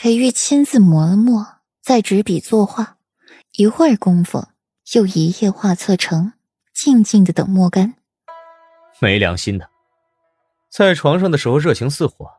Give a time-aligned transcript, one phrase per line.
[0.00, 1.44] 裴玉亲自磨了墨，
[1.82, 2.98] 再执笔作画，
[3.56, 4.46] 一会儿功夫，
[4.92, 6.34] 又一页画册成，
[6.72, 7.96] 静静的等墨干。
[9.00, 9.68] 没良心的，
[10.70, 12.30] 在床上的时候热情似火，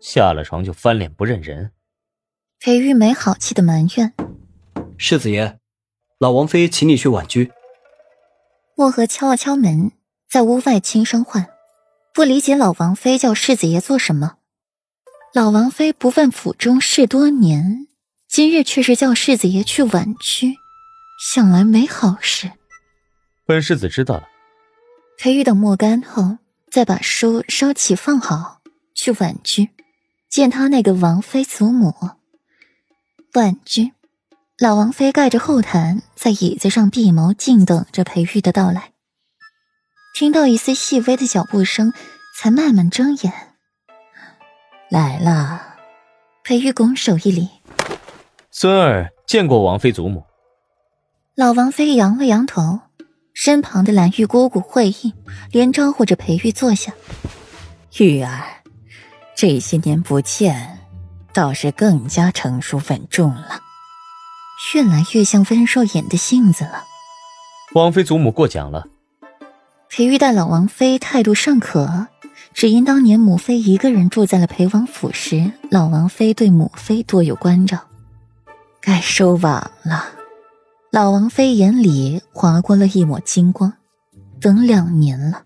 [0.00, 1.72] 下了床就翻脸不认人。
[2.60, 4.14] 裴玉没好气的埋怨
[4.96, 5.58] ：“世子爷，
[6.16, 7.52] 老王妃请你去婉居。”
[8.74, 9.92] 墨荷敲了敲门，
[10.30, 11.46] 在屋外轻声唤
[12.14, 14.38] ：“不理解老王妃叫世子爷做什么？”
[15.36, 17.88] 老王妃不问府中事多年，
[18.26, 20.54] 今日却是叫世子爷去婉居，
[21.22, 22.52] 想来没好事。
[23.44, 24.22] 本世子知道了。
[25.18, 26.38] 裴玉等墨干后，
[26.70, 28.62] 再把书收起放好，
[28.94, 29.68] 去婉居
[30.30, 31.94] 见他那个王妃祖母。
[33.34, 33.92] 婉居，
[34.58, 38.92] 老王妃盖着后毯，在椅子上闭眸静等着裴玉的到来。
[40.14, 41.92] 听到一丝细微的脚步声，
[42.34, 43.52] 才慢慢睁眼。
[44.88, 45.60] 来了，
[46.44, 47.48] 裴玉拱手一礼
[48.52, 50.24] ：“孙儿见过王妃祖母。”
[51.34, 52.80] 老王妃扬了扬头，
[53.34, 55.12] 身旁的蓝玉姑姑会意，
[55.50, 56.92] 连招呼着裴玉坐下。
[57.98, 58.40] 玉儿，
[59.34, 60.78] 这些年不见，
[61.32, 63.60] 倒是更加成熟稳重了，
[64.72, 66.84] 越来越像温若隐的性子了。
[67.74, 68.86] 王妃祖母过奖了。
[69.88, 72.06] 裴玉待老王妃态度尚可。
[72.56, 77.78] 只因当年母妃一个人住在了裴王府时，老王妃对母妃多有关照，
[78.80, 80.06] 该收网了。
[80.90, 83.74] 老王妃眼里划过了一抹金光。
[84.40, 85.42] 等两年了，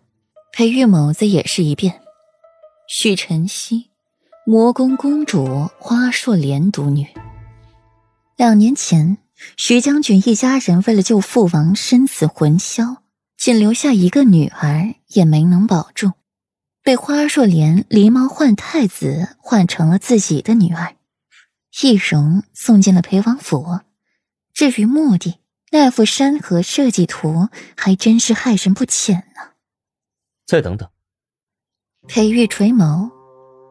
[0.53, 2.00] 裴玉眸子也是一变。
[2.86, 3.91] 许晨曦，
[4.47, 7.08] 魔宫公主花硕莲独女。
[8.36, 9.19] 两年前，
[9.56, 12.98] 徐将军一家人为了救父王，身死魂消，
[13.36, 16.12] 仅留下一个女儿，也没能保住。
[16.83, 20.97] 被花若莲狸猫换太子换成了自己的女儿，
[21.83, 23.81] 易容送进了裴王府。
[24.55, 29.53] 至于目的，那幅山河设计图还真是害人不浅呢。
[30.47, 30.88] 再等等。
[32.09, 33.10] 裴玉垂眸，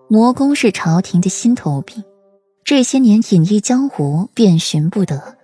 [0.08, 2.04] 魔宫是朝廷的心头病，
[2.64, 5.38] 这些年隐逸江湖，遍寻不得。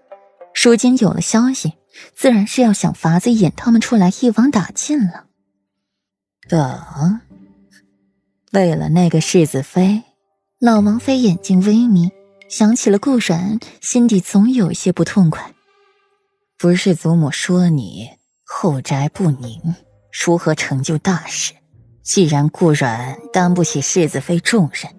[0.53, 1.73] 如今有了消息，
[2.15, 5.25] 自然是要想法子引他们出来一网打尽了。
[6.47, 7.19] 等。
[8.55, 10.01] 为了那个世子妃，
[10.61, 12.09] 老王妃眼睛微眯，
[12.47, 15.53] 想起了顾阮，心底总有些不痛快。
[16.57, 18.09] 不是祖母说你
[18.45, 19.75] 后宅不宁，
[20.09, 21.51] 如何成就大事？
[22.01, 24.89] 既然顾阮担不起世子妃重任，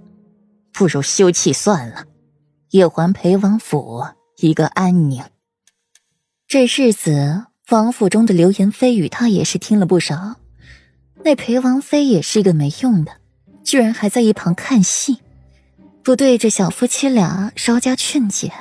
[0.75, 2.05] 不如休弃算了，
[2.69, 4.05] 也还裴王府
[4.37, 5.25] 一个安宁。
[6.47, 10.37] 这日子，王府中的流言蜚语，他也是听了不少。
[11.25, 13.13] 那裴王妃也是一个没用的。
[13.67, 15.19] 居然还在一旁看戏，
[16.05, 18.53] 不对着小夫妻俩稍加劝解。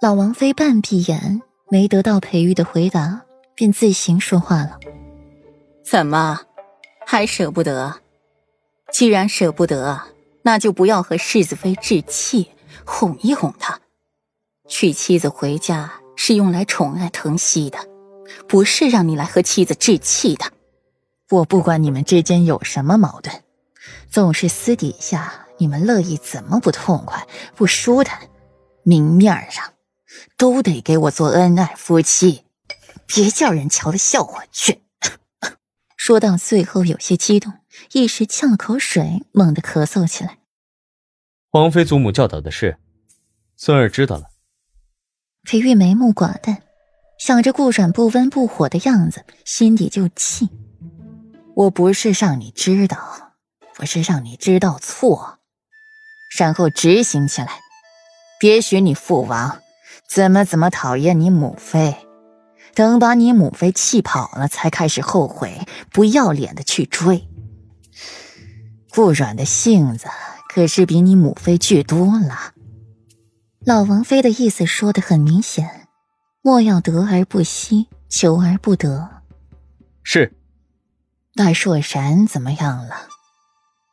[0.00, 3.22] 老王妃半闭眼，没得到裴玉的回答，
[3.56, 4.78] 便自行说话了
[5.84, 6.42] ：“怎么，
[7.04, 7.96] 还舍不得？
[8.92, 10.00] 既然舍不得，
[10.42, 12.52] 那就不要和世子妃置气，
[12.84, 13.80] 哄一哄她。
[14.68, 17.78] 娶妻子回家是用来宠爱疼惜的，
[18.46, 20.44] 不是让你来和妻子置气的。
[21.30, 23.42] 我不管你们之间有什么矛盾。”
[24.10, 28.28] 总是私底下，你们乐意怎么不痛快、不舒坦，
[28.82, 29.74] 明面上
[30.36, 32.44] 都得给我做恩爱夫妻，
[33.06, 34.82] 别叫人瞧了笑话去。
[35.96, 37.52] 说到最后，有些激动，
[37.92, 40.38] 一时呛了口水，猛地咳嗽起来。
[41.50, 42.78] 王妃祖母教导的事，
[43.56, 44.30] 孙儿知道了。
[45.42, 46.62] 裴玉眉目寡淡，
[47.18, 50.48] 想着顾阮不温不火的样子，心底就气。
[51.54, 53.25] 我不是让你知道。
[53.76, 55.38] 不是让你知道错，
[56.38, 57.60] 然后执行起来，
[58.40, 59.60] 别许你父王
[60.08, 61.94] 怎么怎么讨厌你母妃，
[62.74, 65.60] 等把你母妃气跑了，才开始后悔，
[65.92, 67.28] 不要脸的去追。
[68.90, 70.06] 顾软的性子
[70.48, 72.54] 可是比你母妃倔多了。
[73.60, 75.88] 老王妃的意思说的很明显，
[76.40, 79.22] 莫要得而不惜，求而不得。
[80.02, 80.32] 是。
[81.34, 83.08] 那硕然怎么样了？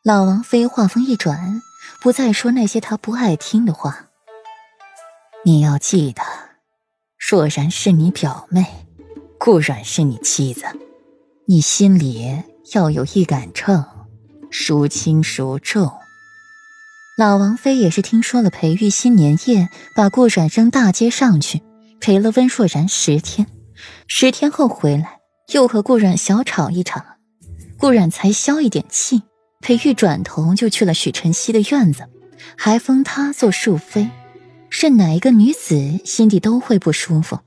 [0.03, 1.61] 老王妃话锋一转，
[2.01, 4.09] 不再说那些他不爱听的话。
[5.45, 6.21] 你要记得，
[7.17, 8.65] 若然是你表妹，
[9.39, 10.65] 顾然是你妻子，
[11.45, 13.85] 你心里要有一杆秤，
[14.51, 15.89] 孰轻孰重。
[17.17, 21.61] 老王妃也是听说了裴玉新年夜把顾阮扔大街上去，
[22.01, 23.47] 陪了温若然十天，
[24.07, 25.21] 十天后回来
[25.53, 27.05] 又和顾阮小吵一场，
[27.77, 29.23] 顾阮才消一点气。
[29.63, 32.03] 裴玉转头就去了许晨曦的院子，
[32.57, 34.09] 还封她做庶妃，
[34.69, 37.39] 是哪一个女子心底都会不舒服。